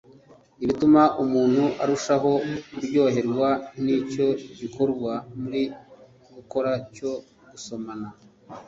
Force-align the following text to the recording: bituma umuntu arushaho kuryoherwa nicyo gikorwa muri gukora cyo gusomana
bituma 0.65 1.01
umuntu 1.23 1.63
arushaho 1.83 2.31
kuryoherwa 2.71 3.49
nicyo 3.83 4.27
gikorwa 4.59 5.11
muri 5.41 5.61
gukora 6.35 6.71
cyo 6.95 7.11
gusomana 7.51 8.07